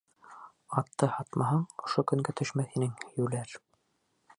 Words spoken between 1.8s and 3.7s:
ошо көнгә төшмәҫ инең, йүләр!..